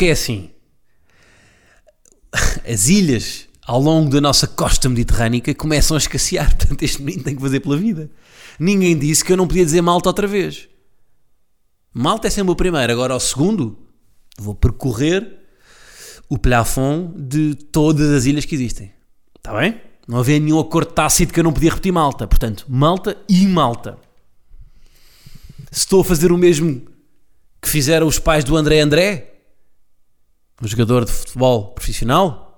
[0.00, 0.48] Porque é assim.
[2.66, 6.48] As ilhas ao longo da nossa costa mediterrânica começam a escassear.
[6.56, 8.10] Portanto, este menino tem que fazer pela vida.
[8.58, 10.70] Ninguém disse que eu não podia dizer malta outra vez.
[11.92, 12.90] Malta é sempre o primeiro.
[12.90, 13.76] Agora, o segundo,
[14.38, 15.38] vou percorrer
[16.30, 18.90] o plafond de todas as ilhas que existem.
[19.36, 19.82] Está bem?
[20.08, 22.26] Não havia nenhum acordo tácito que eu não podia repetir malta.
[22.26, 23.98] Portanto, malta e malta.
[25.70, 26.86] Se estou a fazer o mesmo
[27.60, 29.29] que fizeram os pais do André André,
[30.60, 32.50] um jogador de futebol profissional,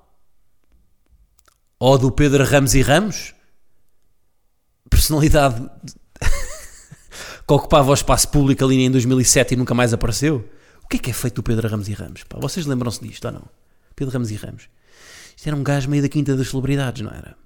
[1.78, 3.34] ou do Pedro Ramos e Ramos,
[4.90, 5.68] personalidade
[7.46, 10.48] que ocupava o espaço público ali em 2007 e nunca mais apareceu.
[10.84, 12.24] O que é que é feito do Pedro Ramos e Ramos?
[12.24, 13.44] Pá, vocês lembram-se disto ou não?
[13.94, 14.68] Pedro Ramos e Ramos.
[15.36, 17.36] Isto era um gajo meio da quinta das celebridades, não era?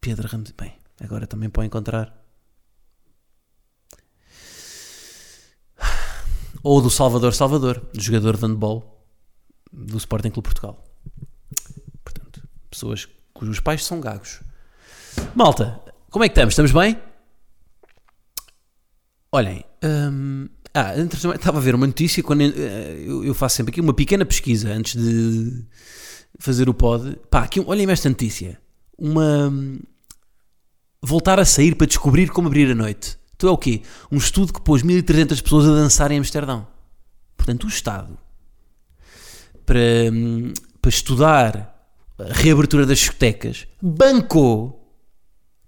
[0.00, 0.52] Pedro Ramos.
[0.52, 2.25] Bem, agora também pode encontrar.
[6.68, 9.06] Ou do Salvador Salvador, jogador de handball
[9.72, 10.84] do Sporting Clube Portugal.
[12.02, 14.40] Portanto, pessoas cujos pais são gagos.
[15.32, 16.54] Malta, como é que estamos?
[16.54, 17.00] Estamos bem?
[19.30, 20.92] Olhem, hum, ah,
[21.36, 24.68] estava a ver uma notícia quando eh, eu, eu faço sempre aqui uma pequena pesquisa
[24.72, 25.64] antes de
[26.40, 27.16] fazer o pod.
[27.30, 28.60] Pá, aqui, olhem esta notícia.
[28.98, 29.50] Uma.
[29.50, 29.78] hum,
[31.00, 33.16] Voltar a sair para descobrir como abrir a noite.
[33.36, 33.82] Então é o quê?
[34.10, 36.66] Um estudo que pôs 1300 pessoas a dançar em Amsterdão.
[37.36, 38.18] Portanto, o Estado,
[39.64, 39.78] para,
[40.10, 44.90] hum, para estudar a reabertura das discotecas, bancou,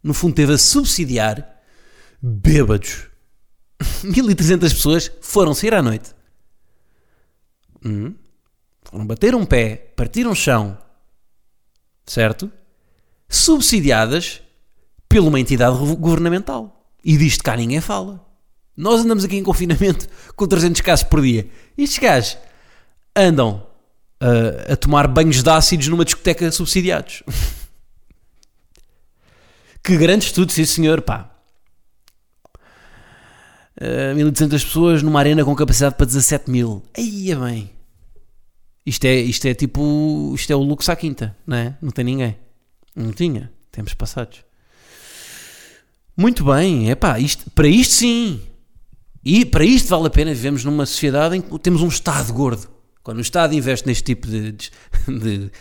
[0.02, 1.46] no fundo teve a subsidiar,
[2.22, 3.06] bêbados.
[4.02, 6.14] 1300 pessoas foram sair à noite.
[7.84, 8.14] Hum.
[8.82, 10.78] Foram bater um pé, partir um chão,
[12.06, 12.50] certo?
[13.28, 14.40] Subsidiadas
[15.06, 16.77] por uma entidade governamental.
[17.04, 18.24] E disto cá ninguém fala.
[18.76, 21.48] Nós andamos aqui em confinamento com 300 casos por dia.
[21.76, 22.38] Estes gajos
[23.14, 23.66] andam
[24.22, 27.24] uh, a tomar banhos de ácidos numa discoteca subsidiados.
[29.82, 31.34] que grande estudo, sim senhor, pá.
[33.80, 36.82] Uh, 1200 pessoas numa arena com capacidade para 17 mil.
[36.96, 37.70] Aí é bem.
[38.84, 40.32] Isto é, isto é tipo.
[40.34, 41.76] Isto é o luxo à quinta, não é?
[41.80, 42.36] Não tem ninguém.
[42.96, 43.52] Não tinha.
[43.70, 44.47] Tempos passados.
[46.18, 47.14] Muito bem, é pá,
[47.54, 48.42] para isto sim.
[49.24, 52.68] E para isto vale a pena vivemos numa sociedade em que temos um Estado gordo.
[53.04, 54.68] Quando o Estado investe neste tipo de, de,
[55.06, 55.52] de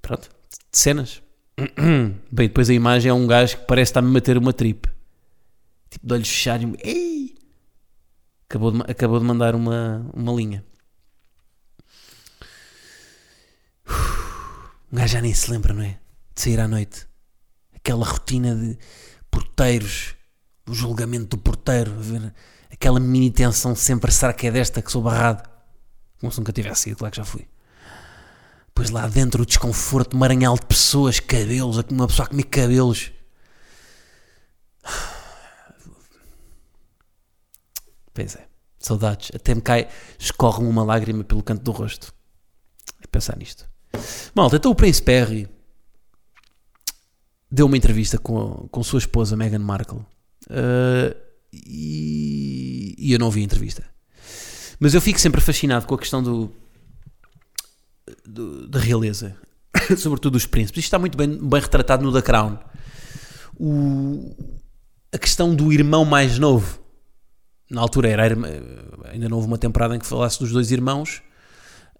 [0.00, 0.30] pronto,
[0.72, 1.22] de cenas.
[2.32, 4.88] Bem, depois a imagem é um gajo que parece estar-me a bater uma trip.
[5.90, 6.66] Tipo de olhos fechados.
[6.82, 7.34] Ei!
[8.48, 10.64] Acabou de, acabou de mandar uma, uma linha.
[14.90, 15.98] Um gajo já nem se lembra, não é?
[16.34, 17.06] De sair à noite.
[17.74, 18.78] Aquela rotina de
[19.34, 20.14] porteiros,
[20.68, 22.32] o julgamento do porteiro, ver
[22.70, 25.48] aquela mini tensão sempre, será que é desta que sou barrado?
[26.20, 27.48] Como se nunca tivesse ido, claro que já fui.
[28.72, 33.10] Pois lá dentro o desconforto, maranhal de pessoas, cabelos, uma pessoa a comer cabelos.
[38.14, 38.46] Pois é,
[38.78, 39.32] saudades.
[39.34, 42.14] Até me cai, escorre-me uma lágrima pelo canto do rosto.
[43.02, 43.68] É pensar nisto.
[44.34, 45.48] Malta, então o Príncipe Harry
[47.54, 50.00] deu uma entrevista com, com sua esposa Meghan Markle
[50.50, 51.16] Uh,
[51.54, 53.82] e, e eu não vi a entrevista.
[54.78, 56.52] Mas eu fico sempre fascinado com a questão do,
[58.26, 59.34] do- da realeza,
[59.96, 60.80] sobretudo dos príncipes.
[60.80, 62.58] Isto está muito bem, bem retratado no The Crown.
[63.58, 64.34] O-
[65.14, 66.78] a questão do irmão mais novo.
[67.70, 68.24] Na altura era
[69.10, 71.22] ainda não houve uma temporada em que falasse dos dois irmãos,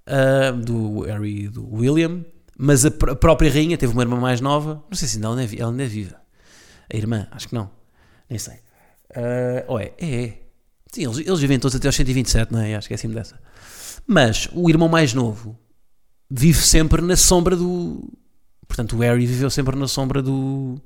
[0.06, 2.24] ah, do Harry e do William,
[2.58, 4.82] mas a, pr- a própria rainha teve uma irmã mais nova.
[4.90, 6.16] Não sei se ainda ela, ainda é ela ainda é viva.
[6.92, 7.70] A irmã, acho que não.
[8.28, 8.54] Nem sei.
[9.14, 9.92] Ah, ou é?
[9.98, 10.40] É, é.
[10.92, 12.74] Sim, eles, eles vivem todos até aos 127, não é?
[12.76, 13.38] Acho que é assim dessa.
[14.06, 15.58] Mas o irmão mais novo
[16.30, 18.12] vive sempre na sombra do.
[18.68, 20.80] Portanto, o Harry viveu sempre na sombra do.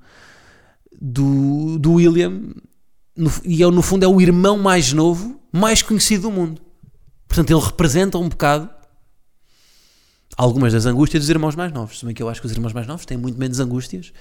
[1.01, 2.53] do, do William.
[3.17, 6.61] No- e ele, no fundo, é o irmão mais novo, mais conhecido do mundo.
[7.27, 8.71] Portanto, ele representa um bocado
[10.39, 11.99] algumas das angústias dos irmãos mais novos.
[11.99, 14.13] Se bem que eu acho que os irmãos mais novos têm muito menos angústias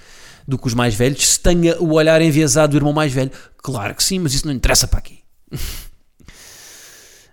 [0.46, 3.30] do que os mais velhos, se tenha o olhar enviesado do irmão mais velho.
[3.58, 5.20] Claro que sim, mas isso não interessa para aqui.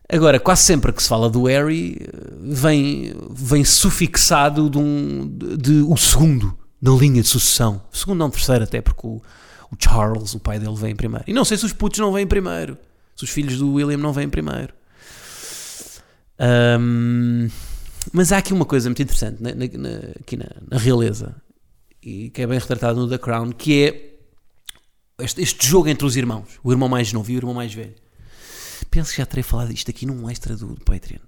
[0.07, 1.99] Agora, quase sempre que se fala do Harry,
[2.39, 7.81] vem, vem sufixado de, um, de, de o segundo na linha de sucessão.
[7.91, 9.19] Segundo não, terceiro até, porque o,
[9.71, 11.25] o Charles, o pai dele, vem primeiro.
[11.25, 12.77] E não sei se os putos não vêm primeiro.
[13.15, 14.71] Se os filhos do William não vêm primeiro.
[16.39, 17.49] Um,
[18.13, 21.35] mas há aqui uma coisa muito interessante na, na, na, aqui na, realeza
[22.01, 26.15] e que é bem retratado no The Crown, que é este, este, jogo entre os
[26.15, 27.95] irmãos, o irmão mais novo e o irmão mais velho.
[28.91, 31.19] Penso que já terei falado isto aqui num extra do, do Patreon.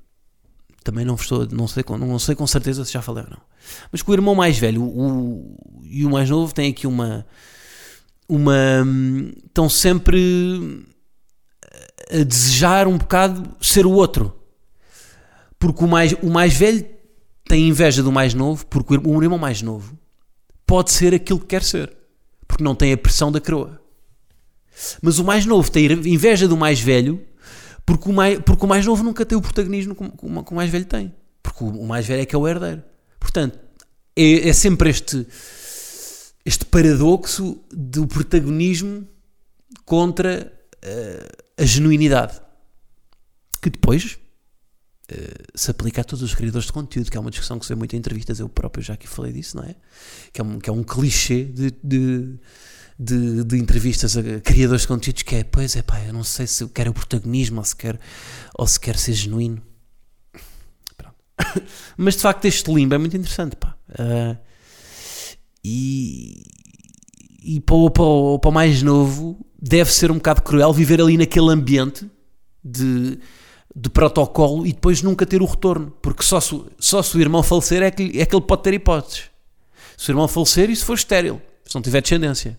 [0.84, 3.42] Também não estou, não sei, não sei com certeza se já falei ou não.
[3.92, 7.26] Mas que o irmão mais velho o, o, e o mais novo têm aqui uma
[8.30, 8.86] uma
[9.46, 10.86] estão sempre
[12.12, 14.34] a desejar um bocado ser o outro
[15.60, 16.86] porque o mais, o mais velho
[17.48, 19.98] tem inveja do mais novo, porque o irmão mais novo
[20.66, 21.96] pode ser aquilo que quer ser,
[22.48, 23.82] porque não tem a pressão da coroa.
[25.02, 27.26] Mas o mais novo tem inveja do mais velho,
[27.86, 30.86] porque o mais, porque o mais novo nunca tem o protagonismo que o, mais velho
[30.86, 31.14] tem.
[31.42, 32.84] Porque o, o mais velho é que é o herdeiro.
[33.20, 33.58] Portanto,
[34.16, 35.26] é, é sempre este,
[36.46, 39.08] este paradoxo do protagonismo
[39.86, 42.40] contra uh, a genuinidade.
[43.62, 44.20] Que depois
[45.10, 47.70] eh, se aplica a todos os criadores de conteúdo, que é uma discussão que se
[47.74, 49.76] vê muito em entrevistas, eu próprio já aqui falei disso, não é?
[50.34, 52.38] Que é um, que é um clichê de, de,
[53.00, 56.46] de, de entrevistas a criadores de conteúdos que é, pois é pá, eu não sei
[56.46, 57.98] se eu quero o protagonismo ou se quer,
[58.54, 59.62] ou se quer ser genuíno.
[60.98, 61.16] Pronto.
[61.96, 63.78] Mas de facto este limbo é muito interessante, pá.
[63.92, 64.38] Uh,
[65.64, 66.44] e,
[67.42, 71.00] e para o, para, o, para o mais novo deve ser um bocado cruel viver
[71.00, 72.10] ali naquele ambiente
[72.62, 73.20] de
[73.80, 75.94] de protocolo e depois nunca ter o retorno.
[76.02, 78.74] Porque só se, só se o irmão falecer é que, é que ele pode ter
[78.74, 79.26] hipóteses.
[79.96, 82.58] Se o irmão falecer se for estéril, se não tiver descendência.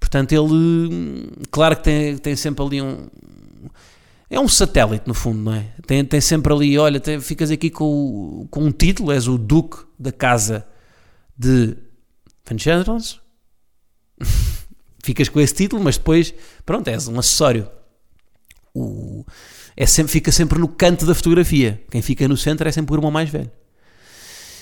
[0.00, 3.06] Portanto, ele, claro que tem, tem sempre ali um.
[4.30, 5.66] É um satélite, no fundo, não é?
[5.86, 9.84] Tem, tem sempre ali, olha, tem, ficas aqui com, com um título, és o Duque
[9.98, 10.66] da Casa
[11.36, 11.76] de
[12.48, 13.20] Van Chandrons.
[15.04, 16.34] ficas com esse título, mas depois,
[16.64, 17.68] pronto, és um acessório.
[18.74, 19.24] O,
[19.76, 21.82] é sempre, fica sempre no canto da fotografia.
[21.90, 23.50] Quem fica no centro é sempre o irmão mais velho.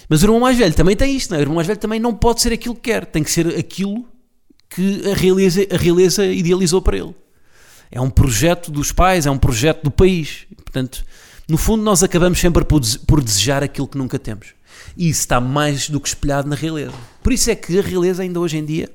[0.08, 1.40] Mas o irmão mais velho também tem isto, não é?
[1.40, 4.06] O irmão mais velho também não pode ser aquilo que quer, tem que ser aquilo
[4.68, 7.14] que a realeza, a realeza idealizou para ele.
[7.90, 10.46] É um projeto dos pais, é um projeto do país.
[10.56, 11.04] Portanto,
[11.46, 14.54] no fundo, nós acabamos sempre por, desejar aquilo que nunca temos.
[14.96, 16.94] E isso está mais do que espelhado na realeza.
[17.22, 18.90] Por isso é que a realeza, ainda hoje em dia,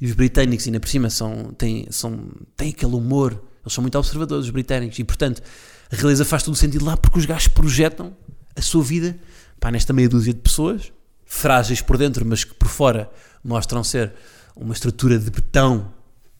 [0.00, 2.18] e os britânicos, ainda por cima, são, têm, são,
[2.56, 5.42] têm aquele humor eles são muito observadores, os britânicos, e portanto
[5.90, 8.16] a realeza faz todo o sentido lá porque os gajos projetam
[8.56, 9.18] a sua vida
[9.60, 10.92] pá, nesta meia dúzia de pessoas,
[11.24, 13.10] frágeis por dentro, mas que por fora
[13.44, 14.12] mostram ser
[14.56, 15.92] uma estrutura de betão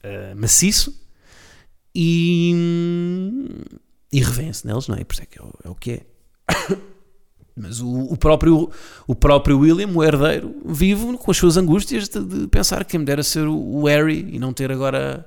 [0.05, 0.95] uh, maciço
[1.95, 2.55] e,
[4.13, 5.05] e revêem-se neles, não é?
[5.05, 6.07] Por isso é que é o, é o que é.
[7.61, 8.71] Mas o, o, próprio,
[9.05, 13.05] o próprio William, o herdeiro, vive com as suas angústias de, de pensar que me
[13.05, 15.27] dera ser o Harry e não ter agora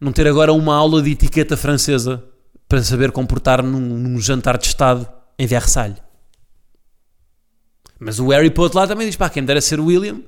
[0.00, 2.24] não ter agora uma aula de etiqueta francesa
[2.68, 5.08] para saber comportar num, num jantar de Estado
[5.38, 6.02] em Versalhes.
[7.98, 10.22] Mas o Harry, outro lado, também diz: pá, quem me dera ser William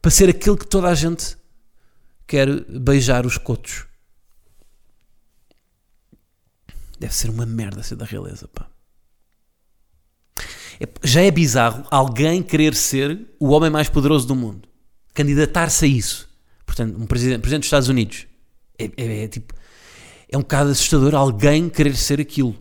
[0.00, 1.36] para ser aquele que toda a gente
[2.26, 3.84] quer beijar os cotos.
[6.98, 8.68] Deve ser uma merda ser da realeza, pá.
[10.80, 14.68] É, já é bizarro alguém querer ser o homem mais poderoso do mundo.
[15.12, 16.28] Candidatar-se a isso.
[16.64, 18.26] Portanto, um presidente, presidente dos Estados Unidos
[18.84, 19.54] é, é, é, tipo.
[20.32, 22.54] É um bocado assustador alguém querer ser aquilo.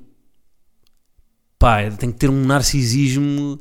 [1.57, 3.59] Pá, tem que ter um narcisismo.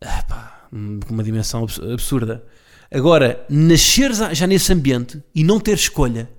[0.00, 2.44] Ah, pá, com uma dimensão absurda.
[2.90, 6.30] Agora, nascer já nesse ambiente e não ter escolha,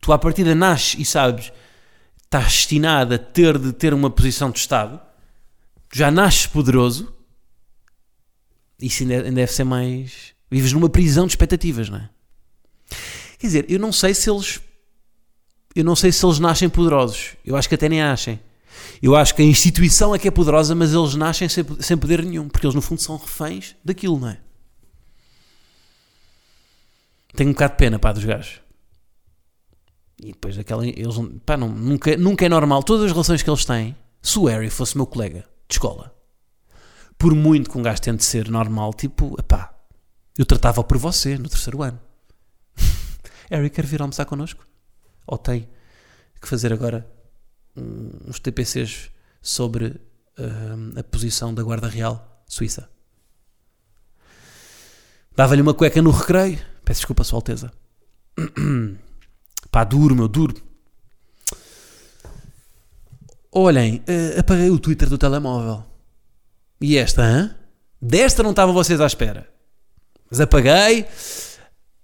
[0.00, 1.50] tu à partida nasces e sabes,
[2.22, 5.00] estás destinado a ter de ter uma posição de Estado,
[5.92, 7.14] já nasces poderoso,
[8.80, 10.34] isso ainda deve ser mais.
[10.50, 12.10] Vives numa prisão de expectativas, não é?
[13.44, 14.58] Quer dizer, eu não sei se eles.
[15.76, 17.36] Eu não sei se eles nascem poderosos.
[17.44, 18.40] Eu acho que até nem achem.
[19.02, 22.24] Eu acho que a instituição é que é poderosa, mas eles nascem sem, sem poder
[22.24, 24.40] nenhum, porque eles no fundo são reféns daquilo, não é?
[27.36, 28.62] Tenho um bocado de pena, pá, dos gajos.
[30.22, 30.86] E depois daquela.
[30.86, 32.82] Eles, pá, não, nunca, nunca é normal.
[32.82, 36.16] Todas as relações que eles têm, se o Harry fosse meu colega de escola,
[37.18, 39.74] por muito que um gajo tente ser normal, tipo, pá,
[40.38, 42.00] eu tratava por você no terceiro ano.
[43.54, 44.66] Harry, quer vir almoçar connosco?
[45.26, 45.68] Ou tem
[46.40, 47.08] que fazer agora
[47.76, 52.88] uns TPCs sobre uh, a posição da Guarda Real Suíça?
[55.36, 56.58] Dava-lhe uma cueca no recreio.
[56.84, 57.72] Peço desculpa, Sua Alteza.
[59.70, 60.54] Pá, duro, meu, duro.
[63.50, 65.84] Olhem, eh, apaguei o Twitter do telemóvel.
[66.80, 67.56] E esta, hã?
[68.00, 69.48] Desta não estavam vocês à espera.
[70.30, 71.06] Mas apaguei,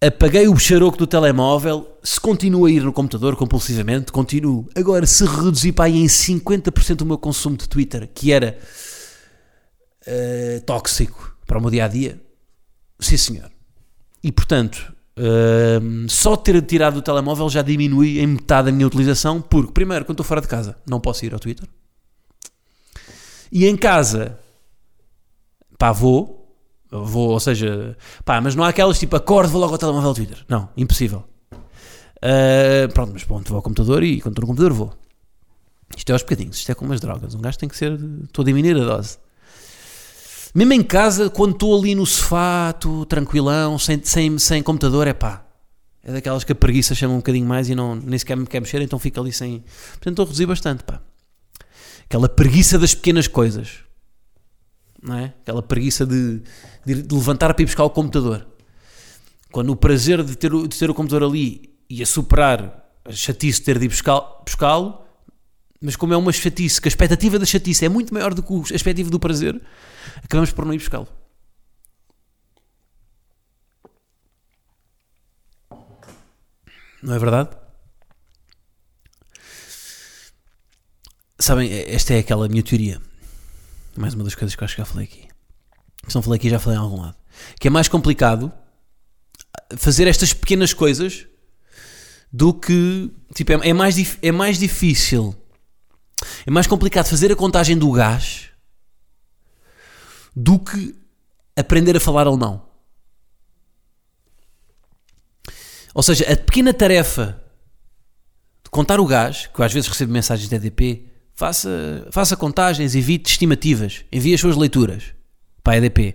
[0.00, 1.98] apaguei o bicharoco do telemóvel.
[2.02, 4.68] Se continuo a ir no computador compulsivamente, continuo.
[4.74, 8.58] Agora, se reduzir para aí em 50% o meu consumo de Twitter, que era
[10.06, 12.20] eh, tóxico para o meu dia a dia,
[12.98, 13.50] sim senhor.
[14.22, 19.38] E portanto, Ahm, só ter tirado o telemóvel já diminui em metade a minha utilização,
[19.42, 21.68] porque, primeiro, quando estou fora de casa, não posso ir ao Twitter.
[23.52, 24.38] E em casa,
[25.76, 26.39] pá, vou,
[26.90, 30.44] vou, ou seja, pá, mas não há aquelas tipo, acordo, vou logo ao telemóvel Twitter.
[30.48, 31.24] Não, impossível.
[32.22, 34.92] Ah, pronto, mas pronto, vou ao computador e quando estou no computador vou.
[35.96, 37.34] Isto é aos bocadinhos, isto é como as drogas.
[37.34, 39.18] Um gajo tem que ser, estou a diminuir a dose.
[40.54, 45.12] Mesmo em casa, quando estou ali no sofá, estou tranquilão, sem, sem, sem computador, é
[45.12, 45.44] pá.
[46.02, 48.60] É daquelas que a preguiça chama um bocadinho mais e não, nem sequer me quer
[48.60, 49.60] mexer, então fico ali sem.
[49.92, 51.00] Portanto, estou a reduzir bastante, pá.
[52.04, 53.78] Aquela preguiça das pequenas coisas.
[55.02, 55.34] Não é?
[55.42, 56.42] Aquela preguiça de,
[56.84, 58.46] de, de levantar para ir buscar o computador.
[59.50, 63.64] Quando o prazer de ter, de ter o computador ali ia superar a chatice de
[63.64, 65.02] ter de ir buscá-lo,
[65.80, 68.52] mas como é uma chatice, que a expectativa da chatice é muito maior do que
[68.72, 69.60] a expectativa do prazer,
[70.22, 71.08] acabamos por não ir buscá-lo.
[77.02, 77.56] Não é verdade?
[81.38, 83.00] Sabem, esta é aquela minha teoria.
[83.96, 85.28] Mais uma das coisas que eu acho que já falei aqui.
[86.08, 87.16] Se não falei aqui, já falei em algum lado.
[87.58, 88.52] Que é mais complicado
[89.76, 91.26] fazer estas pequenas coisas
[92.32, 93.10] do que.
[93.34, 95.34] Tipo, é, é mais, é mais difícil.
[96.46, 98.50] É mais complicado fazer a contagem do gás
[100.34, 100.94] do que
[101.56, 102.68] aprender a falar alemão.
[105.94, 107.42] Ou seja, a pequena tarefa
[108.62, 111.09] de contar o gás, que eu às vezes recebo mensagens de EDP,
[111.40, 115.14] faça, faça contagens, evite estimativas, envie as suas leituras
[115.64, 116.14] para a EDP.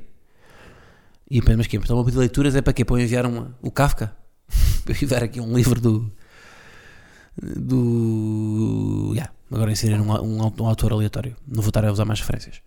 [1.32, 2.86] E eu mas que Então, uma pedir leituras é para quê?
[2.86, 4.15] Para enviar uma, o Kafka?
[4.86, 6.12] para enviar aqui um livro do.
[7.41, 9.13] do.
[9.15, 11.36] Yeah, agora inserir um, um, um autor aleatório.
[11.48, 12.62] Não vou estar a usar mais referências.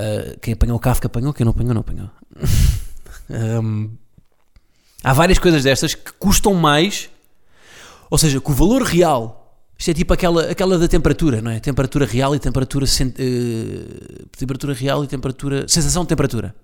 [0.00, 2.10] Uh, quem apanhou o Kafka apanhou, quem não apanhou, não apanhou.
[3.30, 3.90] Um,
[5.04, 7.10] há várias coisas destas que custam mais,
[8.08, 9.37] ou seja, que o valor real,
[9.78, 11.60] isto é tipo aquela, aquela da temperatura, não é?
[11.60, 12.84] Temperatura real e temperatura,
[13.18, 16.54] eh, temperatura real e temperatura, sensação de temperatura.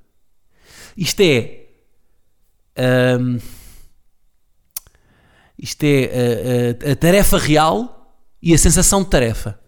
[0.96, 1.60] Isto é,
[2.76, 3.38] ahm,
[5.58, 9.58] isto é a, a- a tarefa real e a sensação de tarefa.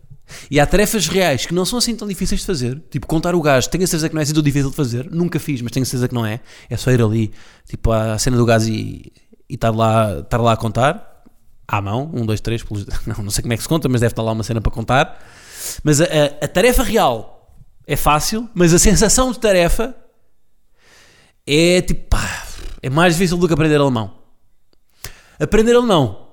[0.50, 2.82] E há tarefas reais que não são assim tão difíceis de fazer.
[2.90, 5.08] Tipo, contar o gás, tenho a certeza que não é assim tão difícil de fazer.
[5.10, 6.40] Nunca fiz, mas tenho a certeza que não é.
[6.68, 7.30] É só ir ali,
[7.68, 9.12] tipo, à cena do gás e,
[9.48, 11.15] e estar, lá, estar lá a contar.
[11.68, 12.62] À mão, um, dois, três.
[12.62, 14.60] Pelos, não, não sei como é que se conta, mas deve estar lá uma cena
[14.60, 15.18] para contar.
[15.82, 17.54] Mas a, a- a tarefa real
[17.86, 19.94] é fácil, mas a sensação de tarefa
[21.46, 22.46] é tipo, pá,
[22.82, 24.14] é mais difícil do que aprender alemão.
[25.40, 26.24] Aprender alemão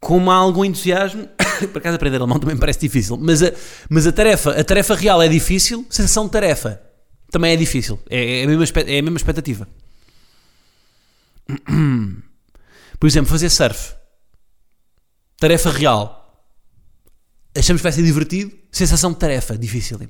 [0.00, 1.28] com algum entusiasmo,
[1.72, 3.52] por acaso aprender alemão também parece difícil, mas a,
[3.88, 6.80] mas a tarefa, a tarefa real é difícil, sensação de tarefa
[7.30, 9.68] também é difícil, é, é a, mesma, é a mesma expectativa.
[12.98, 13.94] Por exemplo, fazer surf,
[15.42, 16.46] tarefa real,
[17.56, 20.00] achamos que vai ser divertido, sensação de tarefa, difícil.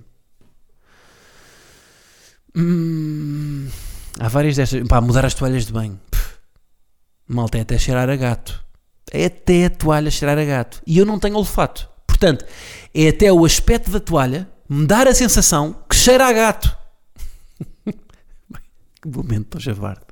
[2.55, 3.69] Hum,
[4.21, 6.37] há várias destas, pá, mudar as toalhas de banho, Pff,
[7.27, 8.63] malta, é até cheirar a gato
[9.13, 10.83] é até a toalha cheirar a gato.
[10.87, 11.89] E eu não tenho olfato.
[12.07, 12.47] Portanto,
[12.95, 16.75] é até o aspecto da toalha me dar a sensação que cheira a gato.
[17.85, 20.12] que momento para javarde.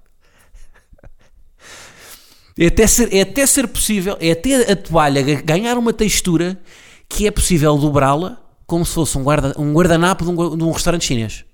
[2.59, 6.61] É até, ser, é até ser possível, é até a toalha ga- ganhar uma textura
[7.09, 10.71] que é possível dobrá-la como se fosse um, guarda, um guardanapo de um, de um
[10.71, 11.45] restaurante chinês.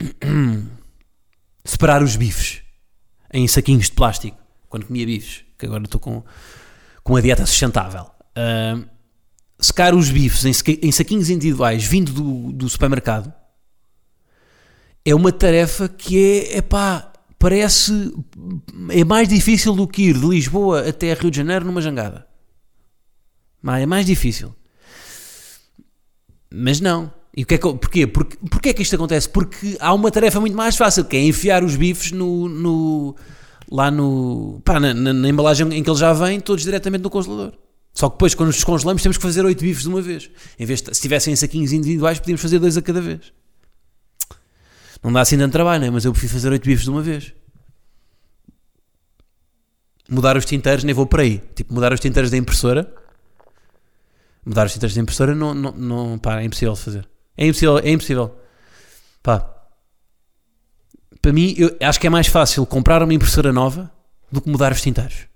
[1.64, 2.62] Separar os bifes
[3.32, 4.36] em saquinhos de plástico
[4.68, 6.22] quando comia bifes, que agora estou com,
[7.02, 8.06] com uma dieta sustentável.
[8.36, 8.86] Ahm,
[9.60, 13.32] secar os bifes em, em saquinhos individuais vindo do, do supermercado
[15.04, 17.12] é uma tarefa que é, epá,
[17.44, 18.10] parece,
[18.88, 22.26] é mais difícil do que ir de Lisboa até Rio de Janeiro numa jangada.
[23.60, 24.54] Mas é mais difícil.
[26.50, 27.12] Mas não.
[27.36, 28.06] E o que é que, porquê?
[28.06, 29.28] Porque, porquê é que isto acontece?
[29.28, 33.14] Porque há uma tarefa muito mais fácil, que é enfiar os bifes no, no-
[33.70, 37.10] lá no, pá, na, na- na embalagem em que eles já vêm, todos diretamente no
[37.10, 37.52] congelador.
[37.92, 40.30] Só que depois, quando os descongelamos, temos que fazer oito bifes de uma vez.
[40.58, 43.20] Em vez de, se tivessem em saquinhos individuais, podíamos fazer dois a cada vez.
[45.04, 45.90] Não dá assim tanto trabalho, né?
[45.90, 47.34] mas eu prefiro fazer oito bifes de uma vez.
[50.08, 51.42] Mudar os tinteiros, nem vou por aí.
[51.54, 52.90] Tipo, mudar os tinteiros da impressora.
[54.46, 57.08] Mudar os tinteiros da impressora não, não, não pá, é impossível de fazer.
[57.36, 58.34] É impossível, é impossível.
[59.22, 59.50] Pá.
[61.20, 63.92] Para mim, eu acho que é mais fácil comprar uma impressora nova
[64.32, 65.26] do que mudar os tinteiros.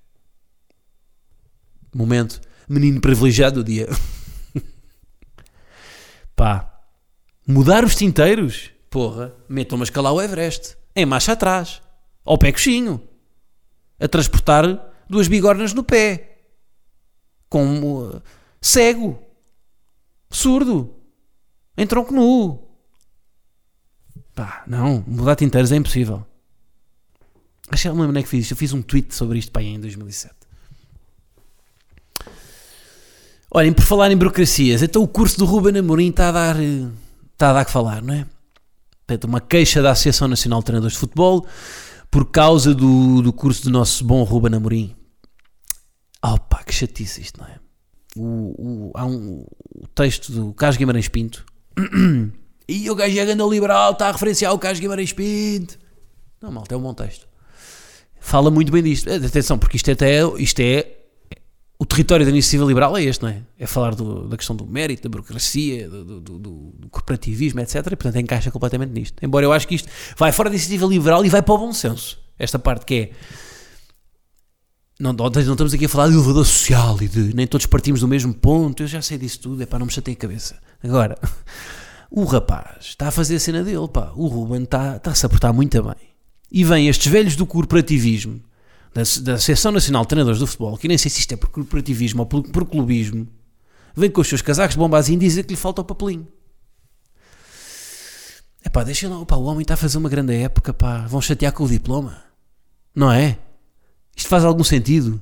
[1.95, 2.41] Momento.
[2.67, 3.87] Menino privilegiado do dia.
[6.35, 6.81] Pá.
[7.47, 8.78] Mudar os tinteiros?
[8.91, 9.35] Porra.
[9.49, 10.77] Metam-me a escalar o Everest.
[10.95, 11.83] Em marcha atrás.
[12.25, 13.03] Ao pé coxinho.
[14.01, 14.65] A transportar
[15.09, 16.39] duas bigornas no pé.
[17.49, 18.23] Com uh,
[18.61, 19.23] cego.
[20.31, 20.95] Surdo.
[21.77, 22.69] Em tronco nu.
[24.35, 25.05] Pá, não.
[25.07, 26.25] Mudar tinteiros é impossível.
[27.71, 28.53] Acho que lembro é que fiz isto.
[28.53, 30.35] Eu fiz um tweet sobre isto pá, em 2007.
[33.51, 37.49] Olhem, por falar em burocracias, então o curso do Ruben Amorim está a dar, está
[37.49, 38.27] a dar que falar, não é?
[39.09, 41.47] Portanto, uma queixa da Associação Nacional de Treinadores de Futebol
[42.11, 44.95] por causa do, do curso do nosso bom Ruben Amorim.
[46.21, 47.59] Pá, que chatice isto, não é?
[48.15, 48.23] O,
[48.59, 51.47] o, há um o texto do Carlos Guimarães Pinto
[52.69, 55.79] e o gajo é ganda liberal, está a referenciar o Carlos Guimarães Pinto.
[56.43, 57.27] Não, malta, é um bom texto.
[58.21, 59.11] Fala muito bem disto.
[59.11, 60.98] Atenção, porque isto, até, isto é
[61.79, 63.41] o território da iniciativa liberal é este, não é?
[63.57, 67.77] É falar do, da questão do mérito, da burocracia, do, do, do, corporativismo, etc.
[67.77, 69.25] E, portanto, encaixa completamente nisto.
[69.25, 71.73] Embora eu acho que isto vai fora da iniciativa liberal e vai para o bom
[71.73, 72.19] senso.
[72.37, 73.11] Esta parte que é.
[74.99, 78.09] Não, não, estamos aqui a falar de elevador social e de nem todos partimos do
[78.09, 78.83] mesmo ponto.
[78.83, 80.57] Eu já sei disso tudo, é para não me chatear a cabeça.
[80.83, 81.17] Agora,
[82.11, 84.11] o rapaz está a fazer a cena dele, pá.
[84.17, 86.09] O Ruben está, está-se a portar muito bem.
[86.51, 88.43] E vem estes velhos do corporativismo
[88.99, 91.51] da, da Associação Nacional de Treinadores do Futebol, que nem sei se isto é por
[91.51, 93.29] corporativismo ou por, por clubismo,
[93.95, 96.27] vem com os seus casacos de bombazinho e dizer que lhe falta o papelinho.
[98.65, 101.21] É pá, deixa lá, pá, o homem está a fazer uma grande época, pá, vão
[101.21, 102.23] chatear com o diploma.
[102.95, 103.39] Não é?
[104.17, 105.21] Isto faz algum sentido?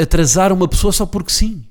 [0.00, 1.64] Atrasar uma pessoa só porque sim.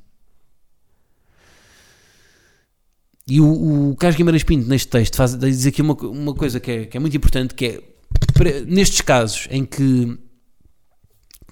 [3.26, 6.71] E o, o Carlos Guimarães Pinto, neste texto, faz, diz aqui uma, uma coisa que
[6.71, 10.17] é, que é muito importante, que é, nestes casos em que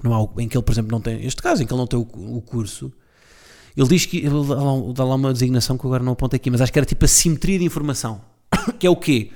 [0.03, 1.87] não há, em que ele, por exemplo, não tem, este caso, em que ele não
[1.87, 2.91] tem o, o curso,
[3.75, 6.49] ele diz que, ele dá lá, dá lá uma designação que agora não aponto aqui,
[6.49, 8.21] mas acho que era tipo a simetria de informação,
[8.79, 9.31] que é o quê?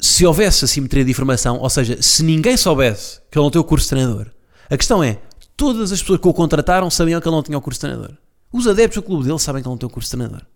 [0.00, 3.60] Se houvesse a simetria de informação, ou seja, se ninguém soubesse que ele não tem
[3.60, 4.30] o curso de treinador,
[4.70, 5.18] a questão é,
[5.56, 8.16] todas as pessoas que o contrataram sabiam que ele não tinha o curso de treinador.
[8.52, 10.46] Os adeptos do clube dele sabem que ele não tem o curso de treinador.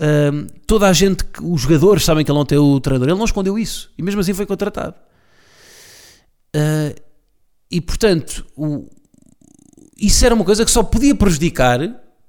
[0.00, 3.08] Um, toda a gente, os jogadores sabem que ele não tem o treinador.
[3.08, 3.90] Ele não escondeu isso.
[3.96, 4.94] E mesmo assim foi contratado.
[6.54, 6.94] Uh,
[7.74, 8.88] e portanto, o,
[9.98, 11.80] isso era uma coisa que só podia prejudicar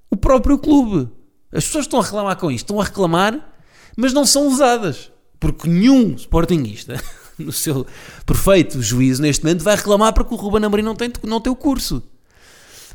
[0.09, 1.07] o próprio clube.
[1.51, 3.53] As pessoas estão a reclamar com isto, estão a reclamar,
[3.95, 5.11] mas não são usadas.
[5.39, 6.99] Porque nenhum sportinguista,
[7.37, 7.85] no seu
[8.25, 11.55] perfeito juízo neste momento, vai reclamar porque o Ruben Amorim não tem, não tem o
[11.55, 12.01] curso.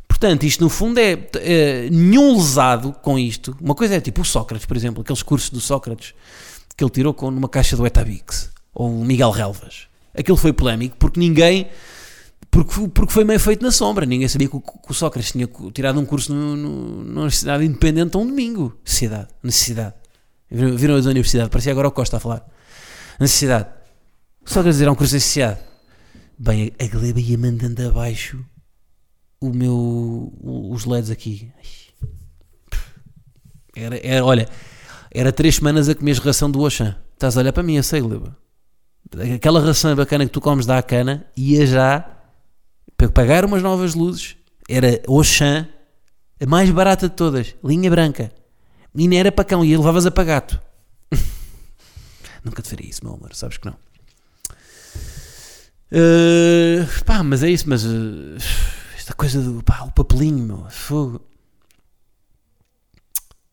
[0.05, 3.55] Portanto, isto no fundo é, é, nenhum lesado com isto.
[3.61, 6.13] Uma coisa é tipo o Sócrates, por exemplo, aqueles cursos do Sócrates
[6.75, 9.87] que ele tirou com, numa caixa do Etabix, ou o Miguel Relvas.
[10.13, 11.69] Aquilo foi polémico porque ninguém
[12.51, 14.05] porque, porque foi meio feito na sombra.
[14.05, 18.19] Ninguém sabia que o, que o Sócrates tinha tirado um curso numa universidade independente a
[18.19, 18.77] um domingo.
[18.85, 19.29] Necessidade.
[19.41, 19.95] Necessidade.
[20.49, 21.49] Viram, viram a universidade?
[21.49, 22.45] Parecia agora o Costa a falar.
[23.17, 23.69] Necessidade.
[24.45, 25.61] Sócrates era um curso de necessidade.
[26.37, 28.43] Bem, a, Gleba ia mandando abaixo
[29.39, 31.49] o meu, os LEDs aqui.
[33.73, 34.49] Era, era, olha,
[35.09, 36.97] era três semanas a comer ração do Oxã.
[37.13, 38.35] Estás a olhar para mim, eu sei, Gleba.
[39.35, 42.20] Aquela ração bacana que tu comes da cana ia já
[43.01, 44.35] para pagar umas novas luzes,
[44.69, 45.67] era Oxã,
[46.39, 48.31] a mais barata de todas, linha branca.
[48.93, 50.61] E nem era para cão, e levavas a para gato.
[52.45, 53.75] Nunca te faria isso, meu amor, sabes que não.
[55.91, 58.37] Uh, pá, mas é isso, mas uh,
[58.95, 61.21] esta coisa do pá, o papelinho, meu, fogo.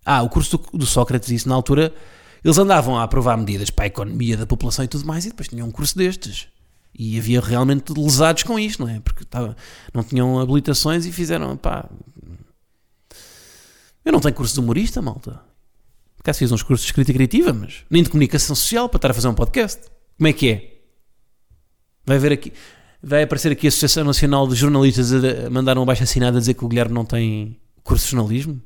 [0.05, 1.95] Ah, o curso do, do Sócrates, isso na altura,
[2.45, 5.49] eles andavam a aprovar medidas para a economia da população e tudo mais, e depois
[5.49, 6.49] tinham um curso destes.
[6.99, 8.99] E havia realmente lesados com isto, não é?
[8.99, 9.57] Porque tava,
[9.95, 11.89] não tinham habilitações e fizeram, pá.
[14.05, 15.41] Eu não tenho curso de humorista, malta.
[16.25, 19.15] Caso fiz uns cursos de escrita criativa, mas nem de comunicação social para estar a
[19.15, 19.81] fazer um podcast.
[20.17, 20.81] Como é que é?
[22.05, 22.53] Vai ver aqui,
[23.01, 26.55] vai aparecer aqui a Associação Nacional de Jornalistas a mandar um baixo assinado a dizer
[26.55, 28.61] que o Guilherme não tem curso de jornalismo?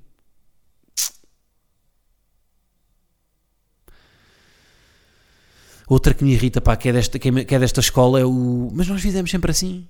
[5.93, 8.71] Outra que me irrita, pá, que é desta, que é, desta escola é o.
[8.73, 9.87] Mas nós fizemos sempre assim.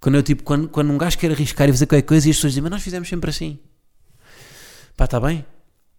[0.00, 2.38] Quando eu, tipo, quando, quando um gajo quer arriscar e fazer qualquer coisa e as
[2.38, 3.58] pessoas dizem, mas nós fizemos sempre assim.
[4.96, 5.44] Pá, está bem.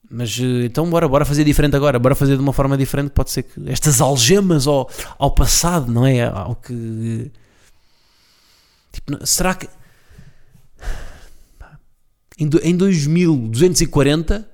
[0.09, 3.11] Mas eh, então bora, bora fazer diferente agora, bora fazer de uma forma diferente.
[3.11, 6.23] Pode ser que estas algemas ao, ao passado, não é?
[6.23, 7.31] Ao que.
[8.91, 9.69] Tipo, será que.
[12.39, 14.49] Em, em 2240,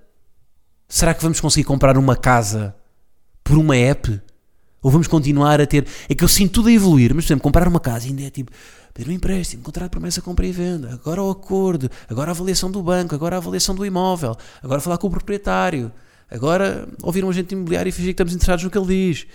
[0.89, 2.75] será que vamos conseguir comprar uma casa
[3.45, 4.21] por uma app?
[4.83, 5.87] Ou vamos continuar a ter.
[6.09, 8.29] É que eu sinto tudo a evoluir, mas por exemplo, comprar uma casa ainda é
[8.29, 8.51] tipo
[8.93, 12.69] pedir um empréstimo, contrato de promessa, compra e venda, agora o acordo, agora a avaliação
[12.69, 15.91] do banco, agora a avaliação do imóvel, agora falar com o proprietário,
[16.29, 19.25] agora ouvir um agente imobiliário e fingir que estamos interessados no que ele diz.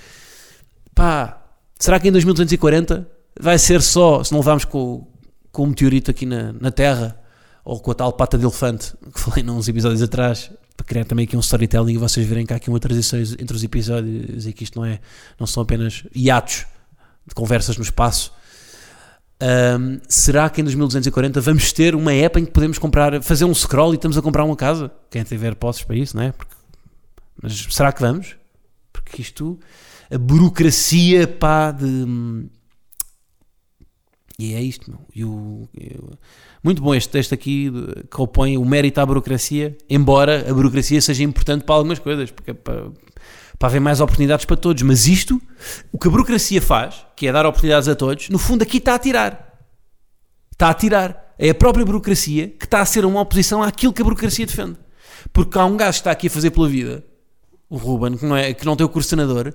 [0.94, 1.42] Pá,
[1.76, 3.08] será que em 2240
[3.40, 5.08] vai ser só, se não levarmos com,
[5.50, 7.18] com meteorito aqui na, na Terra,
[7.64, 11.24] ou com a tal pata de elefante que falei nos episódios atrás, para criar também
[11.24, 14.52] aqui um storytelling e vocês verem que há aqui uma transição entre os episódios e
[14.52, 15.00] que isto não, é,
[15.38, 16.66] não são apenas hiatos
[17.26, 18.32] de conversas no espaço.
[19.40, 23.54] Ahm, será que em 2240 vamos ter uma app em que podemos comprar, fazer um
[23.54, 24.90] scroll e estamos a comprar uma casa?
[25.10, 26.32] Quem tiver posses para isso, não é?
[26.32, 26.54] Porque-
[27.42, 28.36] mas será que vamos?
[28.92, 29.58] Porque isto,
[30.12, 31.86] a burocracia, pá, de.
[34.40, 35.00] E é isto, meu.
[35.14, 35.68] E o-
[36.62, 37.70] muito bom este texto aqui
[38.08, 42.52] que opõe o mérito à burocracia, embora a burocracia seja importante para algumas coisas, porque
[42.52, 42.90] é para,
[43.58, 44.80] para haver mais oportunidades para todos.
[44.84, 45.42] Mas isto,
[45.90, 48.94] o que a burocracia faz, que é dar oportunidades a todos, no fundo aqui está
[48.94, 49.58] a tirar.
[50.52, 51.34] Está a tirar.
[51.36, 54.76] É a própria burocracia que está a ser uma oposição àquilo que a burocracia defende.
[55.32, 57.04] Porque há um gajo que está aqui a fazer pela vida,
[57.68, 59.52] o Ruben, que não, é, que não tem o curso senador,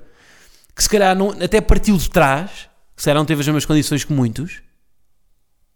[0.76, 4.04] que se calhar não- até partiu de trás, se calhar não teve as mesmas condições
[4.04, 4.62] que muitos,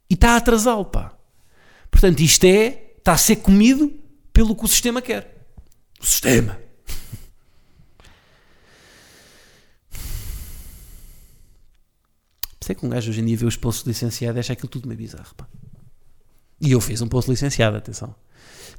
[0.10, 1.13] e está a atrasá-lo, pá.
[1.91, 3.91] Portanto, isto é, está a ser comido
[4.32, 5.48] pelo que o sistema quer.
[6.00, 6.60] O sistema.
[12.62, 14.67] Sei que um gajo hoje em dia vê os posts de licenciado e acha aquilo
[14.67, 15.48] tudo meio bizarro, pá.
[16.60, 18.13] E eu fiz um post de licenciado, atenção.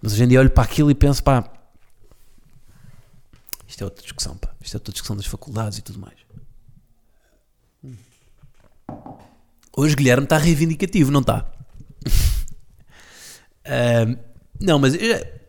[0.03, 1.51] Mas hoje em dia olho para aquilo e penso, pá,
[3.67, 4.55] isto é outra discussão, pá.
[4.61, 6.19] Isto é outra discussão das faculdades e tudo mais.
[9.79, 11.49] Hoje Guilherme está reivindicativo, não está?
[13.65, 14.17] Ahm,
[14.61, 15.41] não, mas eh,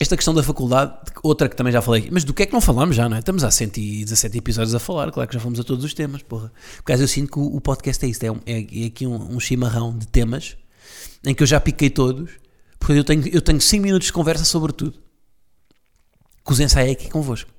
[0.00, 2.60] esta questão da faculdade, outra que também já falei, mas do que é que não
[2.60, 3.20] falamos já, não é?
[3.20, 6.52] Estamos há 117 episódios a falar, claro que já fomos a todos os temas, porra.
[6.78, 9.06] Por causa eu sinto que o, o podcast é isto, é, um- é- é aqui
[9.06, 10.56] um, um chimarrão de temas
[11.24, 12.32] em que eu já piquei todos,
[12.80, 14.98] porque eu tenho, eu tenho 5 minutos de conversa sobre tudo.
[16.48, 17.50] Os ensaiei aqui convosco.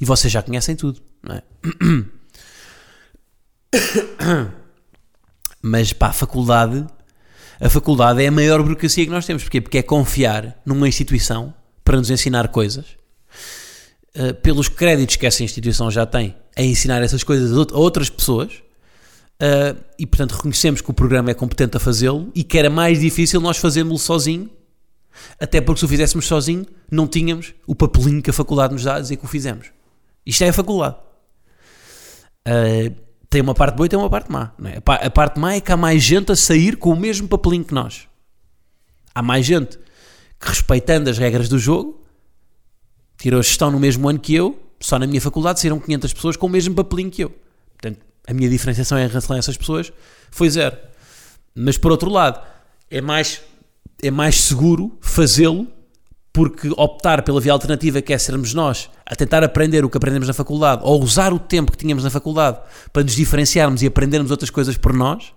[0.00, 1.42] E vocês já conhecem tudo, não é?
[5.62, 6.86] Mas pá, a faculdade,
[7.60, 9.42] a faculdade é a maior burocracia que nós temos.
[9.42, 9.60] Porquê?
[9.60, 11.52] Porque é confiar numa instituição
[11.84, 12.86] para nos ensinar coisas,
[14.14, 17.78] eh, pelos créditos que essa instituição já tem a ensinar essas coisas a out- a
[17.78, 18.62] outras pessoas,
[19.40, 23.00] eh, e portanto reconhecemos que o programa é competente a fazê-lo e que era mais
[23.00, 24.50] difícil nós fazermos-lo sozinho,
[25.38, 28.96] até porque se o fizéssemos sozinho, não tínhamos o papelinho que a faculdade nos dá
[28.96, 29.66] a dizer que o fizemos.
[30.24, 30.96] Isto é a faculdade.
[32.46, 32.94] Uh,
[33.30, 34.52] tem uma parte boa e tem uma parte má.
[34.64, 34.78] é?
[34.78, 37.28] A, pa- a parte má é que há mais gente a sair com o mesmo
[37.28, 38.08] papelinho que nós.
[39.14, 39.78] Há mais gente
[40.38, 42.04] que, respeitando as regras do jogo,
[43.16, 44.60] tirou gestão no mesmo ano que eu.
[44.80, 47.30] Só na minha faculdade saíram 500 pessoas com o mesmo papelinho que eu.
[47.78, 49.92] Portanto, a minha diferenciação em relação a essas pessoas
[50.30, 50.76] foi zero.
[51.54, 52.44] Mas por outro lado,
[52.90, 53.42] é mais,
[54.02, 55.68] é mais seguro fazê-lo
[56.32, 60.28] porque optar pela via alternativa que é sermos nós a tentar aprender o que aprendemos
[60.28, 62.58] na faculdade ou usar o tempo que tínhamos na faculdade
[62.92, 65.34] para nos diferenciarmos e aprendermos outras coisas por nós,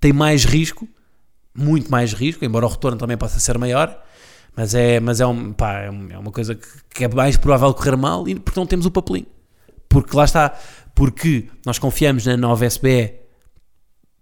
[0.00, 0.88] tem mais risco,
[1.54, 3.96] muito mais risco, embora o retorno também possa ser maior,
[4.56, 7.96] mas é, mas é, um, pá, é é uma coisa que, é mais provável correr
[7.96, 9.26] mal porque não temos o papelinho.
[9.88, 10.58] Porque lá está,
[10.94, 13.14] porque nós confiamos na nova SBE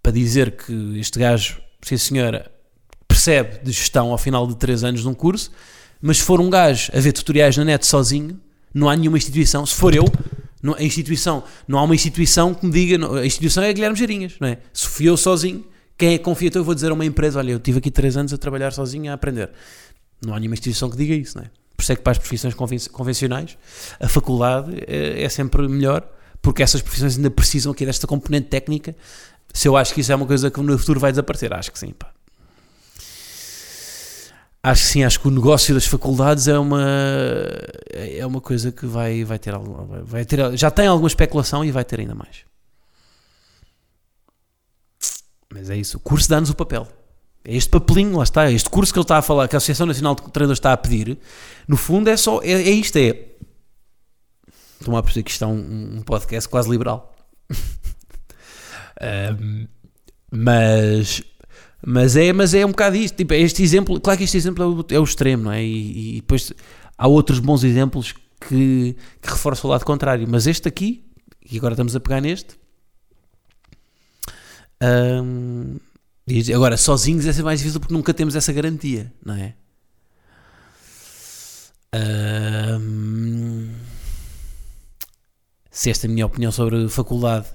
[0.03, 2.51] para dizer que este gajo, sim senhora,
[3.11, 5.51] percebe de gestão ao final de 3 anos de um curso,
[6.01, 8.39] mas se for um gajo a ver tutoriais na net sozinho,
[8.73, 9.65] não há nenhuma instituição.
[9.65, 10.05] Se for eu,
[10.63, 13.97] não, a instituição, não há uma instituição que me diga, não, a instituição é Guilherme
[13.97, 14.57] Geirinhas, não é?
[14.73, 15.65] Se fui eu sozinho,
[15.97, 16.47] quem é que confia?
[16.47, 18.71] Então eu vou dizer a uma empresa: olha, eu tive aqui 3 anos a trabalhar
[18.71, 19.51] sozinho a aprender.
[20.25, 21.49] Não há nenhuma instituição que diga isso, não é?
[21.75, 23.57] Por isso é que para as profissões conven- convencionais,
[23.99, 26.07] a faculdade é, é sempre melhor,
[26.41, 28.95] porque essas profissões ainda precisam aqui desta componente técnica.
[29.53, 31.77] Se eu acho que isso é uma coisa que no futuro vai desaparecer, acho que
[31.79, 32.11] sim, pá.
[34.63, 36.85] Acho que sim, acho que o negócio das faculdades é uma
[37.89, 39.53] é uma coisa que vai, vai ter
[40.03, 42.45] vai- ter já tem alguma especulação e vai ter ainda mais.
[45.53, 46.87] Mas é isso, o curso dá-nos o papel.
[47.43, 49.87] É este papelinho, lá está, este curso que ele está a falar, que a Associação
[49.87, 51.17] Nacional de Treinadores está a pedir,
[51.67, 53.31] no fundo é só, é, é isto, é
[54.79, 57.15] Estão a perceber que isto é um, um podcast quase liberal.
[58.99, 59.67] Ahm,
[60.31, 61.21] mas,
[61.85, 63.15] mas, é, mas é um bocado isto.
[63.15, 65.63] Tipo, este exemplo, claro que este exemplo é o, é o extremo, não é?
[65.63, 66.53] E, e depois
[66.97, 70.27] há outros bons exemplos que, que reforçam o lado contrário.
[70.29, 71.03] Mas este aqui,
[71.49, 72.55] e agora estamos a pegar neste.
[76.27, 79.55] e agora, sozinhos é ser mais difícil porque nunca temos essa garantia, não é?
[81.93, 83.69] Ahm,
[85.69, 87.47] se esta minha opinião sobre faculdade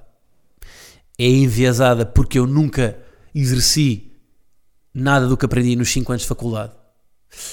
[1.19, 2.99] é enviesada porque eu nunca
[3.35, 4.13] exerci
[4.97, 6.73] nada do que aprendi nos 5 anos de faculdade.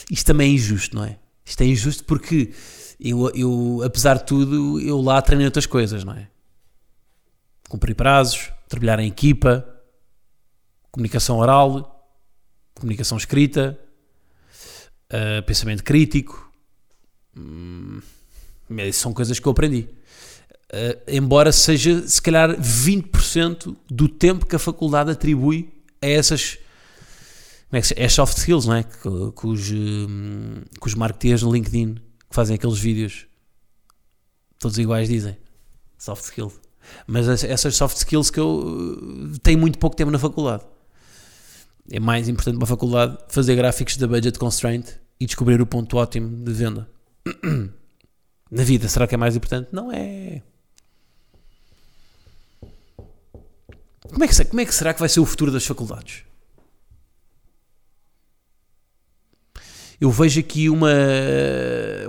[0.09, 1.19] Isto também é injusto, não é?
[1.43, 2.53] Isto é injusto porque
[2.97, 6.29] eu, eu, apesar de tudo, eu lá treinei outras coisas, não é?
[7.67, 9.67] Cumprir prazos, trabalhar em equipa,
[10.89, 12.09] comunicação oral,
[12.75, 13.77] comunicação escrita,
[15.11, 16.49] uh, pensamento crítico.
[17.35, 17.99] Hum,
[18.93, 19.89] são coisas que eu aprendi.
[20.71, 26.57] Uh, embora seja, se calhar, 20% do tempo que a faculdade atribui a essas
[27.77, 28.83] é que é soft skills, não é?
[28.83, 33.25] Que, os, hum, que os marketeers no LinkedIn que fazem aqueles vídeos
[34.59, 35.37] todos iguais dizem
[35.97, 36.53] soft skills.
[37.07, 40.63] Mas essas soft skills que eu tenho muito pouco tempo na faculdade.
[41.91, 44.87] É mais importante para faculdade fazer gráficos da budget constraint
[45.19, 46.89] e descobrir o ponto ótimo de venda.
[48.51, 49.69] Na vida, será que é mais importante?
[49.71, 50.41] Não é.
[54.09, 56.23] Como é que, como é que será que vai ser o futuro das faculdades?
[60.03, 60.91] Eu vejo aqui uma,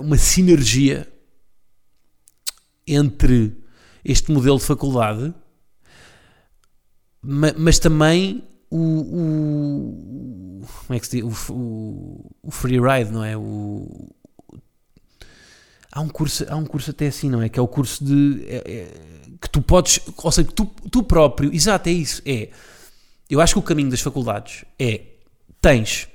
[0.01, 1.07] uma sinergia
[2.85, 3.55] entre
[4.03, 5.33] este modelo de faculdade,
[7.21, 8.79] mas também o,
[10.59, 11.49] o como é que se diz?
[11.49, 13.37] O, o, free ride, não é?
[13.37, 14.13] O,
[15.89, 17.47] há um curso, há um curso até assim, não é?
[17.47, 21.01] Que é o curso de é, é, que tu podes, ou seja, que tu, tu
[21.01, 22.49] próprio, exato, é isso, é.
[23.29, 25.01] Eu acho que o caminho das faculdades é
[25.61, 26.09] tens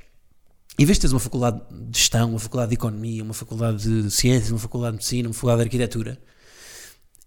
[0.80, 4.10] em vez de teres uma faculdade de gestão, uma faculdade de economia, uma faculdade de
[4.10, 6.18] ciências, uma faculdade de medicina, uma faculdade de arquitetura,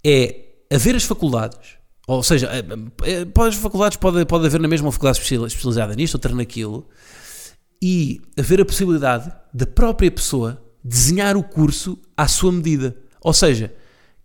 [0.03, 2.61] é haver as faculdades, ou seja, é,
[3.07, 6.89] é, as faculdades pode, pode haver na mesma faculdade especializada nisto, outra naquilo,
[7.79, 12.97] e haver a possibilidade da própria pessoa desenhar o curso à sua medida.
[13.21, 13.71] Ou seja,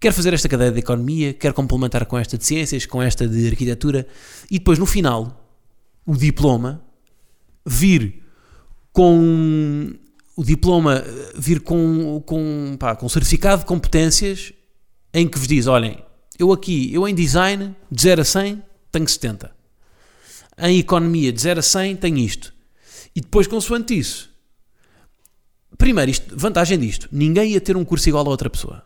[0.00, 3.46] quer fazer esta cadeira de economia, quer complementar com esta de ciências, com esta de
[3.46, 4.06] arquitetura,
[4.50, 5.54] e depois no final,
[6.06, 6.82] o diploma
[7.66, 8.26] vir
[8.98, 9.94] com
[10.36, 11.04] o diploma
[11.36, 14.52] vir com, com, pá, com certificado de competências
[15.14, 16.02] em que vos diz: olhem,
[16.36, 19.52] eu aqui, eu em design, de 0 a 100, tenho 70.
[20.58, 22.52] Em economia, de 0 a 100, tenho isto.
[23.14, 24.34] E depois, consoante isso,
[25.76, 28.82] primeiro, isto, vantagem disto: ninguém ia ter um curso igual a outra pessoa.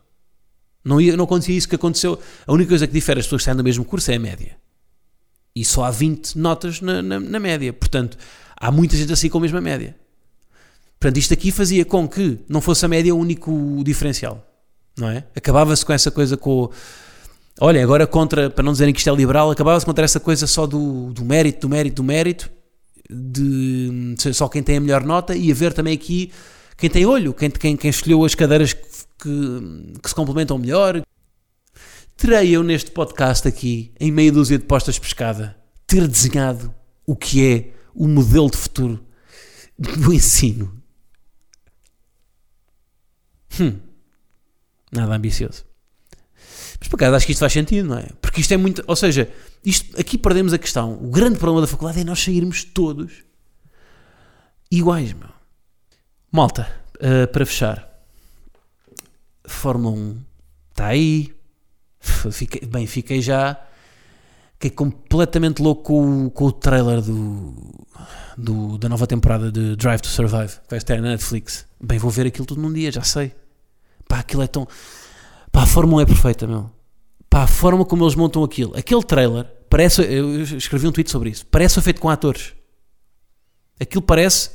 [0.84, 2.20] Não, ia, não acontecia isso que aconteceu.
[2.46, 4.58] A única coisa que difere as pessoas que saem do mesmo curso é a média.
[5.56, 7.72] E só há 20 notas na, na, na média.
[7.72, 8.18] Portanto,
[8.54, 10.01] há muita gente assim com a mesma média.
[11.02, 14.46] Portanto, isto aqui fazia com que não fosse a média o único diferencial,
[14.96, 15.24] não é?
[15.34, 16.70] Acabava-se com essa coisa com.
[17.60, 20.64] Olha, agora contra, para não dizerem que isto é liberal, acabava-se contra essa coisa só
[20.64, 22.50] do, do mérito, do mérito, do mérito,
[23.10, 26.30] de só quem tem a melhor nota e haver também aqui
[26.76, 28.78] quem tem olho, quem, quem, quem escolheu as cadeiras que,
[30.00, 31.02] que, se complementam melhor.
[32.16, 36.72] Terei eu neste podcast aqui, em meia dúzia de postas de pescada, ter desenhado
[37.04, 39.04] o que é o modelo de futuro
[39.76, 40.80] do ensino
[43.60, 43.78] Hum,
[44.90, 45.64] nada ambicioso.
[46.78, 48.08] Mas por acaso acho que isto faz sentido, não é?
[48.20, 48.82] Porque isto é muito.
[48.86, 49.30] Ou seja,
[49.64, 50.94] isto, aqui perdemos a questão.
[50.94, 53.12] O grande problema da faculdade é nós sairmos todos
[54.70, 55.28] iguais, meu.
[56.30, 57.88] Malta, uh, para fechar,
[59.44, 60.20] Fórmula 1
[60.70, 61.32] está aí.
[62.32, 63.60] Fiquei, bem, fiquei já.
[64.54, 67.54] Fiquei completamente louco com, com o trailer do,
[68.36, 71.66] do, da nova temporada de Drive to Survive, que vai estar na Netflix.
[71.80, 73.32] Bem, vou ver aquilo tudo num dia, já sei.
[74.12, 74.68] Pá, aquilo é tão.
[75.50, 76.70] Pá, a Fórmula 1 é perfeita, meu.
[77.30, 78.76] Pá, a forma como eles montam aquilo.
[78.76, 80.02] Aquele trailer, parece.
[80.02, 81.46] Eu escrevi um tweet sobre isso.
[81.46, 82.52] Parece feito com atores.
[83.80, 84.50] Aquilo parece.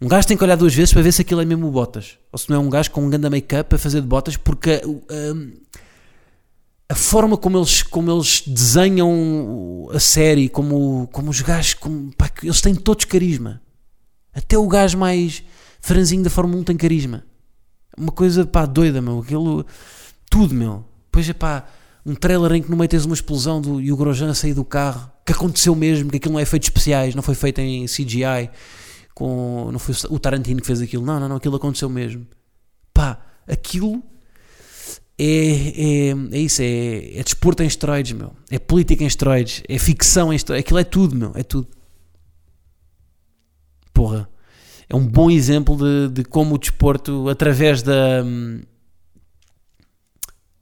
[0.00, 2.18] Um gajo tem que olhar duas vezes para ver se aquilo é mesmo botas.
[2.32, 4.82] Ou se não é um gajo com um grande make-up a fazer de botas, porque.
[4.84, 5.52] Um,
[6.88, 12.28] a forma como eles, como eles desenham a série, como, como os gajos, como, pá,
[12.42, 13.62] eles têm todos carisma.
[14.34, 15.44] Até o gajo mais
[15.80, 17.24] franzinho da Fórmula 1 tem carisma.
[17.96, 19.20] Uma coisa, pá, doida, meu.
[19.20, 19.66] Aquilo,
[20.30, 20.84] tudo, meu.
[21.04, 21.66] Depois, é pá,
[22.04, 24.54] um trailer em que no meio tens uma explosão do, e o Grosjean a sair
[24.54, 27.86] do carro, que aconteceu mesmo, que aquilo não é feito especiais, não foi feito em
[27.86, 28.50] CGI,
[29.14, 31.04] com, não foi o Tarantino que fez aquilo.
[31.04, 32.26] Não, não, não, aquilo aconteceu mesmo.
[32.92, 34.02] Pá, aquilo
[35.18, 38.34] é, é, é isso, é, é desporto em esteroides, meu.
[38.50, 41.68] É política em esteroides, é ficção em esteroides, aquilo é tudo, meu, é tudo.
[43.92, 44.31] Porra.
[44.92, 48.22] É um bom exemplo de, de como o desporto, através da.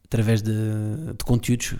[0.05, 0.53] através de,
[1.17, 1.75] de conteúdos,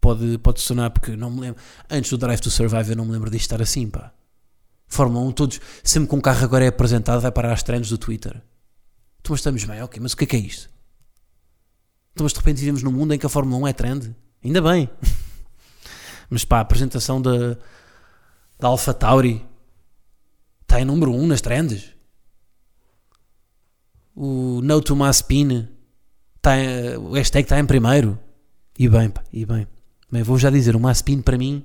[0.00, 1.60] pode, pode se porque não me lembro.
[1.90, 4.14] Antes do Drive to Survive, eu não me lembro disto estar assim, pá.
[4.86, 7.98] Fórmula 1, todos, sempre que um carro agora é apresentado, vai parar as trends do
[7.98, 8.32] Twitter.
[9.20, 10.70] Então, mas estamos bem, ok, mas o que é que é isto?
[12.12, 14.16] Então, mas de repente vivemos num mundo em que a Fórmula 1 é trend.
[14.42, 14.88] Ainda bem.
[16.30, 17.58] mas pá, a apresentação da,
[18.58, 19.44] da Alpha Tauri
[20.64, 21.94] está em número 1 nas trends.
[24.14, 25.68] O No to Maspin
[26.36, 28.18] está em, o hashtag está em primeiro.
[28.78, 29.66] E bem, e bem.
[30.22, 31.64] Vou já dizer, o Maspin para mim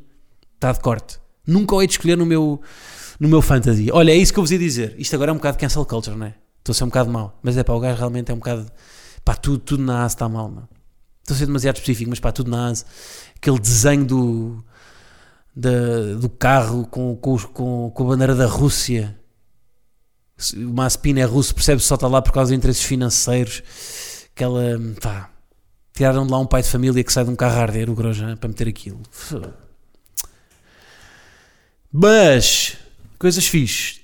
[0.55, 1.19] está de corte.
[1.45, 2.61] Nunca o hei de escolher no meu,
[3.19, 3.89] no meu fantasy.
[3.91, 4.95] Olha, é isso que eu vos ia dizer.
[4.97, 6.35] Isto agora é um bocado cancel culture, não é?
[6.59, 7.39] Estou a ser um bocado mau.
[7.41, 8.71] Mas é pá, o gajo realmente é um bocado.
[9.25, 10.67] Pá, tudo, tudo na AS está mal, não.
[11.21, 12.85] Estou a ser demasiado específico, mas pá, tudo na AS.
[13.35, 14.65] Aquele desenho do.
[15.55, 19.17] Da, do carro com, com, com, com a bandeira da Rússia.
[20.55, 23.61] O Maspin é russo, percebe só está lá por causa de interesses financeiros.
[24.33, 24.63] Aquela.
[25.01, 25.29] pá.
[25.93, 27.93] Tiraram de lá um pai de família que sai de um carro a arder, o
[27.93, 29.01] Grosjean, para meter aquilo.
[31.91, 32.77] Mas,
[33.17, 33.99] coisas fixes.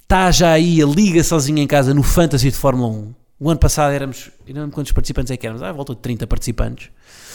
[0.00, 3.14] Está já aí a liga sozinha em casa no Fantasy de Fórmula 1.
[3.40, 6.26] O ano passado éramos, não lembro quantos participantes é que éramos, ah, volta de 30
[6.26, 6.90] participantes.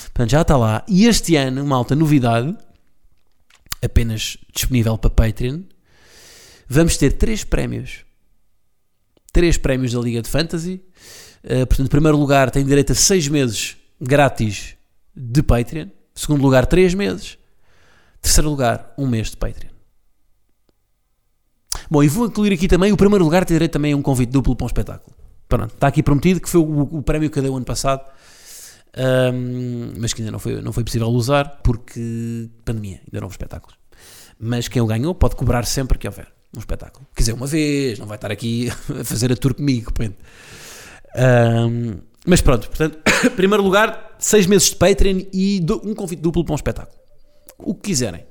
[0.06, 0.84] Portanto, já está lá.
[0.88, 2.56] E este ano, uma alta novidade,
[3.82, 5.62] apenas disponível para Patreon,
[6.68, 8.06] vamos ter três prémios.
[9.32, 10.82] Três prémios da Liga de Fantasy.
[11.44, 14.76] Uh, portanto, em primeiro lugar, tem direito a seis meses grátis
[15.16, 15.88] de Patreon.
[16.14, 17.38] Segundo lugar, três meses.
[18.22, 19.70] Terceiro lugar, um mês de Patreon.
[21.90, 24.32] Bom, e vou incluir aqui também o primeiro lugar, tem direito também a um convite
[24.32, 25.16] duplo para um espetáculo.
[25.48, 28.04] Pronto, está aqui prometido que foi o, o prémio que eu dei o ano passado,
[28.98, 33.34] um, mas que ainda não foi, não foi possível usar porque pandemia, ainda não houve
[33.34, 33.78] espetáculos.
[34.40, 37.06] Mas quem o ganhou pode cobrar sempre que houver um espetáculo.
[37.16, 39.92] Quer dizer, uma vez, não vai estar aqui a fazer a tour comigo.
[41.16, 43.00] Um, mas pronto, portanto,
[43.36, 46.98] primeiro lugar, seis meses de Patreon e um convite duplo para um espetáculo.
[47.58, 48.26] O que quiserem.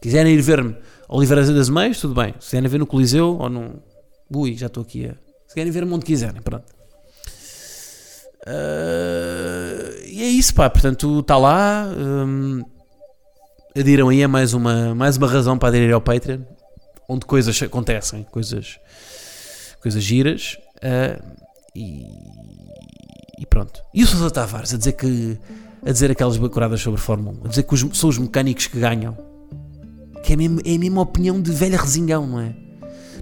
[0.00, 0.76] Quiserem ir ver-me
[1.08, 2.34] Oliveira das Meias, tudo bem.
[2.38, 3.80] Se querem ver no Coliseu ou num.
[4.32, 5.14] Ui, já estou aqui a.
[5.46, 6.77] Se querem ver onde quiserem, pronto.
[8.48, 10.70] Uh, e é isso, pá.
[10.70, 11.86] Portanto, está lá.
[11.96, 12.64] Um,
[13.76, 16.40] adiram aí a mais uma, mais uma razão para aderir ao Patreon,
[17.08, 18.78] onde coisas acontecem, coisas,
[19.82, 20.56] coisas giras.
[20.76, 21.22] Uh,
[21.76, 22.04] e,
[23.38, 23.82] e, pronto.
[23.92, 25.38] E o Sousa Tavares a dizer que.
[25.84, 28.80] a dizer aquelas bacuradas sobre Fórmula 1, a dizer que os, são os mecânicos que
[28.80, 29.28] ganham
[30.28, 32.54] que é, mesmo, é a mesma opinião de velha resingão, não é?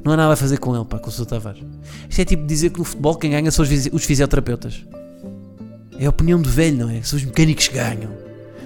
[0.05, 1.63] Não há nada a fazer com ele, pá, com o Sousa Tavares.
[2.09, 4.85] Isto é tipo dizer que no futebol quem ganha são os, os fisioterapeutas.
[5.99, 7.03] É a opinião de velho, não é?
[7.03, 8.11] São os mecânicos que ganham.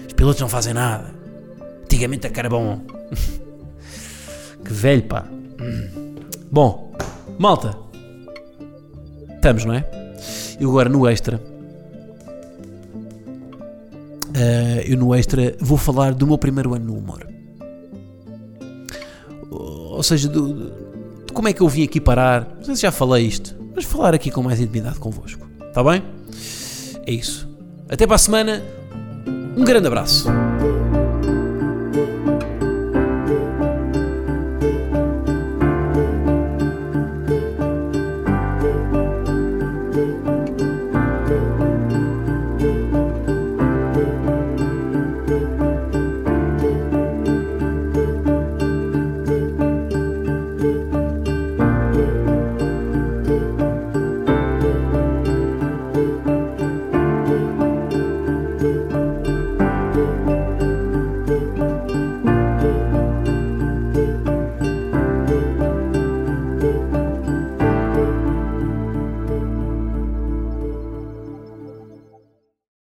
[0.06, 1.14] Os pilotos não fazem nada.
[1.84, 2.80] Antigamente a bom.
[4.64, 5.24] que velho, pá.
[6.50, 6.94] Bom,
[7.38, 7.76] malta.
[9.36, 9.84] Estamos, não é?
[10.58, 11.40] E agora no extra.
[14.28, 17.30] Uh, eu no extra vou falar do meu primeiro ano no humor
[20.00, 20.70] ou seja, do,
[21.26, 22.48] de como é que eu vim aqui parar.
[22.56, 25.46] Não sei se já falei isto, mas falar aqui com mais intimidade convosco.
[25.68, 26.02] Está bem?
[27.06, 27.48] É isso.
[27.88, 28.62] Até para a semana.
[29.56, 30.28] Um grande abraço.